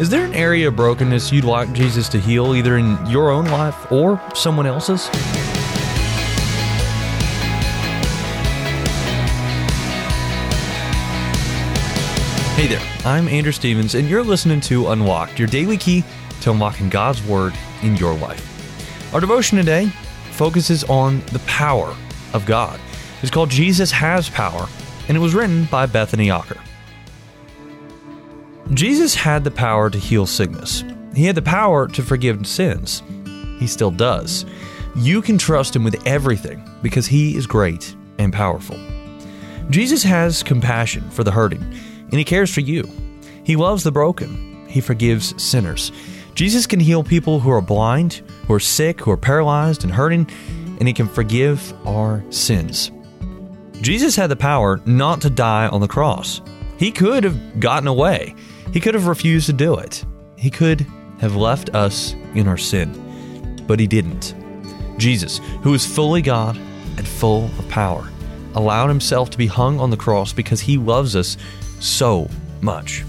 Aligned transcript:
Is 0.00 0.08
there 0.08 0.24
an 0.24 0.32
area 0.32 0.68
of 0.68 0.76
brokenness 0.76 1.30
you'd 1.30 1.44
like 1.44 1.70
Jesus 1.74 2.08
to 2.08 2.18
heal, 2.18 2.56
either 2.56 2.78
in 2.78 3.04
your 3.04 3.30
own 3.30 3.44
life 3.44 3.92
or 3.92 4.18
someone 4.34 4.64
else's? 4.64 5.08
Hey 12.56 12.66
there, 12.66 12.80
I'm 13.04 13.28
Andrew 13.28 13.52
Stevens, 13.52 13.94
and 13.94 14.08
you're 14.08 14.24
listening 14.24 14.62
to 14.62 14.88
Unlocked, 14.88 15.38
your 15.38 15.48
daily 15.48 15.76
key 15.76 16.02
to 16.40 16.52
unlocking 16.52 16.88
God's 16.88 17.22
Word 17.24 17.52
in 17.82 17.94
your 17.96 18.14
life. 18.14 19.12
Our 19.12 19.20
devotion 19.20 19.58
today 19.58 19.88
focuses 20.30 20.82
on 20.84 21.20
the 21.26 21.40
power 21.40 21.94
of 22.32 22.46
God. 22.46 22.80
It's 23.20 23.30
called 23.30 23.50
Jesus 23.50 23.90
Has 23.90 24.30
Power, 24.30 24.66
and 25.08 25.16
it 25.18 25.20
was 25.20 25.34
written 25.34 25.66
by 25.66 25.84
Bethany 25.84 26.30
Acker. 26.30 26.56
Jesus 28.72 29.16
had 29.16 29.42
the 29.42 29.50
power 29.50 29.90
to 29.90 29.98
heal 29.98 30.26
sickness. 30.26 30.84
He 31.14 31.24
had 31.24 31.34
the 31.34 31.42
power 31.42 31.88
to 31.88 32.02
forgive 32.02 32.46
sins. 32.46 33.02
He 33.58 33.66
still 33.66 33.90
does. 33.90 34.46
You 34.94 35.22
can 35.22 35.38
trust 35.38 35.74
him 35.74 35.82
with 35.82 36.06
everything 36.06 36.62
because 36.82 37.06
he 37.06 37.36
is 37.36 37.46
great 37.46 37.94
and 38.18 38.32
powerful. 38.32 38.78
Jesus 39.70 40.02
has 40.04 40.42
compassion 40.42 41.08
for 41.10 41.24
the 41.24 41.30
hurting, 41.32 41.62
and 41.62 42.14
he 42.14 42.24
cares 42.24 42.52
for 42.52 42.60
you. 42.60 42.88
He 43.44 43.56
loves 43.56 43.82
the 43.82 43.92
broken. 43.92 44.66
He 44.68 44.80
forgives 44.80 45.40
sinners. 45.42 45.90
Jesus 46.34 46.66
can 46.66 46.80
heal 46.80 47.02
people 47.02 47.40
who 47.40 47.50
are 47.50 47.60
blind, 47.60 48.22
who 48.46 48.54
are 48.54 48.60
sick, 48.60 49.00
who 49.00 49.10
are 49.10 49.16
paralyzed 49.16 49.82
and 49.82 49.92
hurting, 49.92 50.30
and 50.78 50.86
he 50.86 50.94
can 50.94 51.08
forgive 51.08 51.74
our 51.86 52.24
sins. 52.30 52.92
Jesus 53.80 54.14
had 54.14 54.30
the 54.30 54.36
power 54.36 54.80
not 54.86 55.20
to 55.22 55.30
die 55.30 55.66
on 55.68 55.80
the 55.80 55.88
cross. 55.88 56.40
He 56.78 56.90
could 56.92 57.24
have 57.24 57.60
gotten 57.60 57.88
away. 57.88 58.34
He 58.72 58.80
could 58.80 58.94
have 58.94 59.06
refused 59.06 59.46
to 59.46 59.52
do 59.52 59.76
it. 59.76 60.04
He 60.36 60.50
could 60.50 60.86
have 61.20 61.36
left 61.36 61.74
us 61.74 62.14
in 62.34 62.48
our 62.48 62.56
sin, 62.56 63.64
but 63.66 63.80
he 63.80 63.86
didn't. 63.86 64.34
Jesus, 64.96 65.38
who 65.62 65.74
is 65.74 65.84
fully 65.84 66.22
God 66.22 66.56
and 66.96 67.06
full 67.06 67.46
of 67.58 67.68
power, 67.68 68.08
allowed 68.54 68.88
himself 68.88 69.30
to 69.30 69.38
be 69.38 69.46
hung 69.46 69.80
on 69.80 69.90
the 69.90 69.96
cross 69.96 70.32
because 70.32 70.60
he 70.60 70.76
loves 70.76 71.16
us 71.16 71.36
so 71.80 72.28
much. 72.60 73.04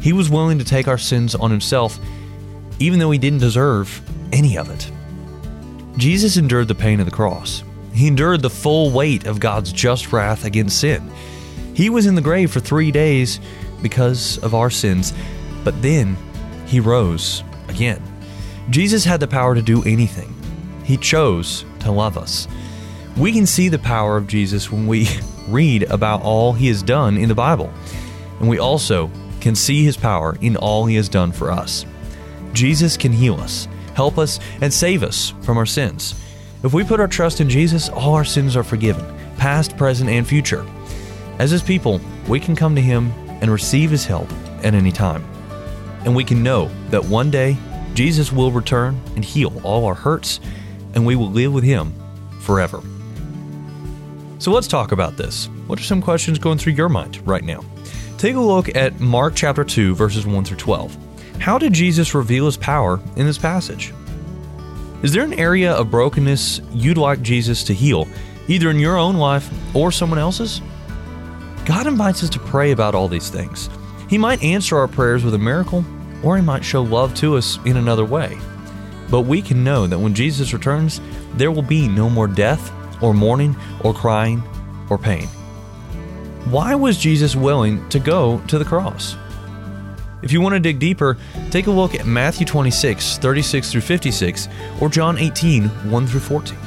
He 0.00 0.12
was 0.12 0.30
willing 0.30 0.58
to 0.58 0.64
take 0.64 0.88
our 0.88 0.98
sins 0.98 1.34
on 1.34 1.50
himself, 1.50 1.98
even 2.78 2.98
though 2.98 3.10
he 3.10 3.18
didn't 3.18 3.38
deserve 3.38 4.00
any 4.32 4.56
of 4.58 4.70
it. 4.70 4.90
Jesus 5.96 6.36
endured 6.36 6.68
the 6.68 6.74
pain 6.74 7.00
of 7.00 7.06
the 7.06 7.12
cross. 7.12 7.62
He 7.92 8.06
endured 8.06 8.42
the 8.42 8.50
full 8.50 8.90
weight 8.90 9.26
of 9.26 9.40
God's 9.40 9.72
just 9.72 10.12
wrath 10.12 10.44
against 10.44 10.80
sin. 10.80 11.10
He 11.74 11.90
was 11.90 12.06
in 12.06 12.14
the 12.14 12.20
grave 12.20 12.50
for 12.50 12.60
three 12.60 12.90
days 12.90 13.40
because 13.82 14.38
of 14.38 14.54
our 14.54 14.70
sins, 14.70 15.12
but 15.64 15.80
then 15.82 16.16
he 16.66 16.80
rose 16.80 17.42
again. 17.68 18.02
Jesus 18.70 19.04
had 19.04 19.20
the 19.20 19.26
power 19.26 19.54
to 19.54 19.62
do 19.62 19.82
anything. 19.84 20.34
He 20.84 20.96
chose 20.96 21.64
to 21.80 21.92
love 21.92 22.16
us. 22.16 22.48
We 23.16 23.32
can 23.32 23.46
see 23.46 23.68
the 23.68 23.78
power 23.78 24.16
of 24.16 24.26
Jesus 24.26 24.70
when 24.70 24.86
we 24.86 25.08
read 25.48 25.82
about 25.84 26.22
all 26.22 26.52
he 26.52 26.68
has 26.68 26.82
done 26.82 27.16
in 27.16 27.28
the 27.28 27.34
Bible, 27.34 27.72
and 28.40 28.48
we 28.48 28.58
also 28.58 29.10
can 29.40 29.54
see 29.54 29.84
his 29.84 29.96
power 29.96 30.36
in 30.40 30.56
all 30.56 30.86
he 30.86 30.96
has 30.96 31.08
done 31.08 31.32
for 31.32 31.50
us. 31.50 31.84
Jesus 32.52 32.96
can 32.96 33.12
heal 33.12 33.34
us, 33.40 33.66
help 33.94 34.18
us, 34.18 34.38
and 34.60 34.72
save 34.72 35.02
us 35.02 35.34
from 35.42 35.58
our 35.58 35.66
sins. 35.66 36.14
If 36.62 36.72
we 36.72 36.84
put 36.84 37.00
our 37.00 37.08
trust 37.08 37.40
in 37.40 37.50
Jesus, 37.50 37.88
all 37.88 38.14
our 38.14 38.24
sins 38.24 38.56
are 38.56 38.62
forgiven, 38.62 39.04
past, 39.36 39.76
present, 39.76 40.08
and 40.08 40.26
future. 40.26 40.64
As 41.38 41.50
his 41.50 41.62
people, 41.62 42.00
we 42.28 42.38
can 42.38 42.54
come 42.54 42.76
to 42.76 42.80
him 42.80 43.12
and 43.42 43.50
receive 43.50 43.90
his 43.90 44.06
help 44.06 44.30
at 44.64 44.72
any 44.72 44.90
time. 44.90 45.22
And 46.06 46.16
we 46.16 46.24
can 46.24 46.42
know 46.42 46.70
that 46.88 47.04
one 47.04 47.30
day 47.30 47.58
Jesus 47.92 48.32
will 48.32 48.50
return 48.50 48.98
and 49.14 49.24
heal 49.24 49.60
all 49.62 49.84
our 49.84 49.94
hurts, 49.94 50.40
and 50.94 51.04
we 51.04 51.16
will 51.16 51.30
live 51.30 51.52
with 51.52 51.64
him 51.64 51.92
forever. 52.40 52.80
So 54.38 54.50
let's 54.50 54.66
talk 54.66 54.92
about 54.92 55.16
this. 55.16 55.48
What 55.66 55.78
are 55.78 55.84
some 55.84 56.00
questions 56.00 56.38
going 56.38 56.58
through 56.58 56.72
your 56.72 56.88
mind 56.88 57.24
right 57.26 57.44
now? 57.44 57.62
Take 58.16 58.36
a 58.36 58.40
look 58.40 58.74
at 58.74 58.98
Mark 59.00 59.34
chapter 59.34 59.64
2, 59.64 59.94
verses 59.94 60.26
1 60.26 60.44
through 60.44 60.56
12. 60.56 60.96
How 61.38 61.58
did 61.58 61.72
Jesus 61.72 62.14
reveal 62.14 62.46
his 62.46 62.56
power 62.56 63.00
in 63.16 63.26
this 63.26 63.38
passage? 63.38 63.92
Is 65.02 65.12
there 65.12 65.24
an 65.24 65.34
area 65.34 65.72
of 65.72 65.90
brokenness 65.90 66.60
you'd 66.72 66.98
like 66.98 67.22
Jesus 67.22 67.64
to 67.64 67.74
heal, 67.74 68.06
either 68.48 68.70
in 68.70 68.78
your 68.78 68.96
own 68.96 69.16
life 69.16 69.50
or 69.74 69.90
someone 69.90 70.18
else's? 70.18 70.60
God 71.64 71.86
invites 71.86 72.24
us 72.24 72.30
to 72.30 72.40
pray 72.40 72.72
about 72.72 72.94
all 72.94 73.06
these 73.06 73.30
things. 73.30 73.70
He 74.08 74.18
might 74.18 74.42
answer 74.42 74.76
our 74.76 74.88
prayers 74.88 75.24
with 75.24 75.34
a 75.34 75.38
miracle, 75.38 75.84
or 76.22 76.36
He 76.36 76.42
might 76.42 76.64
show 76.64 76.82
love 76.82 77.14
to 77.16 77.36
us 77.36 77.58
in 77.64 77.76
another 77.76 78.04
way. 78.04 78.36
But 79.10 79.22
we 79.22 79.42
can 79.42 79.62
know 79.62 79.86
that 79.86 79.98
when 79.98 80.14
Jesus 80.14 80.52
returns, 80.52 81.00
there 81.34 81.52
will 81.52 81.62
be 81.62 81.86
no 81.88 82.10
more 82.10 82.26
death, 82.26 82.72
or 83.00 83.14
mourning, 83.14 83.56
or 83.84 83.94
crying, 83.94 84.42
or 84.90 84.98
pain. 84.98 85.26
Why 86.46 86.74
was 86.74 86.98
Jesus 86.98 87.36
willing 87.36 87.88
to 87.90 88.00
go 88.00 88.40
to 88.48 88.58
the 88.58 88.64
cross? 88.64 89.16
If 90.22 90.32
you 90.32 90.40
want 90.40 90.54
to 90.54 90.60
dig 90.60 90.78
deeper, 90.78 91.16
take 91.50 91.68
a 91.68 91.70
look 91.70 91.94
at 91.94 92.06
Matthew 92.06 92.46
26, 92.46 93.18
36 93.18 93.72
through 93.72 93.80
56, 93.80 94.48
or 94.80 94.88
John 94.88 95.18
18, 95.18 95.68
1 95.68 96.06
through 96.06 96.20
14. 96.20 96.58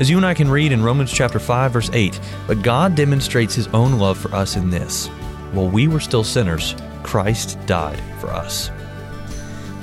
As 0.00 0.08
you 0.08 0.16
and 0.16 0.24
I 0.24 0.32
can 0.32 0.50
read 0.50 0.72
in 0.72 0.82
Romans 0.82 1.12
chapter 1.12 1.38
5 1.38 1.72
verse 1.72 1.90
8, 1.92 2.18
but 2.46 2.62
God 2.62 2.94
demonstrates 2.94 3.54
his 3.54 3.66
own 3.68 3.98
love 3.98 4.16
for 4.16 4.34
us 4.34 4.56
in 4.56 4.70
this. 4.70 5.08
While 5.52 5.68
we 5.68 5.88
were 5.88 6.00
still 6.00 6.24
sinners, 6.24 6.74
Christ 7.02 7.58
died 7.66 8.02
for 8.18 8.30
us. 8.30 8.70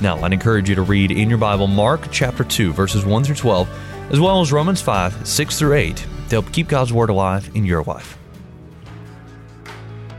Now, 0.00 0.18
I'd 0.18 0.32
encourage 0.32 0.68
you 0.68 0.74
to 0.74 0.82
read 0.82 1.12
in 1.12 1.28
your 1.28 1.38
Bible 1.38 1.68
Mark 1.68 2.08
chapter 2.10 2.42
2 2.42 2.72
verses 2.72 3.06
1 3.06 3.22
through 3.22 3.36
12, 3.36 4.10
as 4.10 4.18
well 4.18 4.40
as 4.40 4.50
Romans 4.50 4.82
5, 4.82 5.24
6 5.24 5.58
through 5.58 5.74
8 5.74 5.96
to 5.96 6.06
help 6.30 6.52
keep 6.52 6.66
God's 6.66 6.92
word 6.92 7.10
alive 7.10 7.48
in 7.54 7.64
your 7.64 7.84
life. 7.84 8.18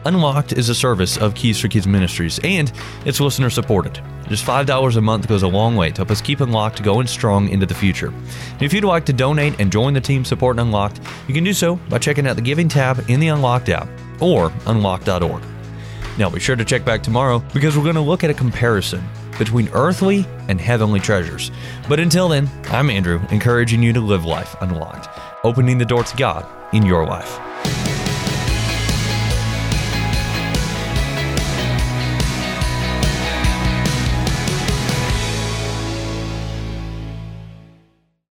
Unlocked 0.09 0.53
is 0.53 0.69
a 0.69 0.73
service 0.73 1.17
of 1.17 1.35
Keys 1.35 1.59
for 1.59 1.67
Kids 1.67 1.85
Ministries, 1.85 2.39
and 2.43 2.71
it's 3.05 3.19
listener 3.19 3.51
supported. 3.51 4.01
Just 4.27 4.43
$5 4.43 4.97
a 4.97 5.01
month 5.01 5.27
goes 5.27 5.43
a 5.43 5.47
long 5.47 5.75
way 5.75 5.91
to 5.91 5.97
help 5.97 6.09
us 6.09 6.19
keep 6.19 6.41
Unlocked 6.41 6.81
going 6.81 7.05
strong 7.05 7.47
into 7.49 7.67
the 7.67 7.75
future. 7.75 8.07
And 8.07 8.63
if 8.63 8.73
you'd 8.73 8.85
like 8.85 9.05
to 9.05 9.13
donate 9.13 9.59
and 9.59 9.71
join 9.71 9.93
the 9.93 10.01
team 10.01 10.25
supporting 10.25 10.61
Unlocked, 10.61 10.99
you 11.27 11.35
can 11.35 11.43
do 11.43 11.53
so 11.53 11.75
by 11.89 11.99
checking 11.99 12.25
out 12.25 12.37
the 12.37 12.41
Giving 12.41 12.67
tab 12.67 13.07
in 13.07 13.19
the 13.19 13.27
Unlocked 13.27 13.69
app 13.69 13.87
or 14.19 14.51
unlocked.org. 14.65 15.43
Now 16.17 16.27
be 16.31 16.39
sure 16.39 16.55
to 16.55 16.65
check 16.65 16.83
back 16.83 17.03
tomorrow 17.03 17.43
because 17.53 17.77
we're 17.77 17.83
going 17.83 17.93
to 17.93 18.01
look 18.01 18.23
at 18.23 18.31
a 18.31 18.33
comparison 18.33 19.07
between 19.37 19.69
earthly 19.73 20.25
and 20.47 20.59
heavenly 20.59 20.99
treasures. 20.99 21.51
But 21.87 21.99
until 21.99 22.29
then, 22.29 22.49
I'm 22.69 22.89
Andrew, 22.89 23.21
encouraging 23.29 23.83
you 23.83 23.93
to 23.93 24.01
live 24.01 24.25
life 24.25 24.55
unlocked, 24.59 25.07
opening 25.43 25.77
the 25.77 25.85
door 25.85 26.03
to 26.03 26.17
God 26.17 26.47
in 26.73 26.83
your 26.83 27.05
life. 27.05 27.98